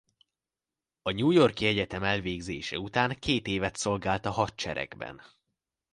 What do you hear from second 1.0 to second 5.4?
A New York-i egyetem elvégzése után két évet szolgált a hadseregben.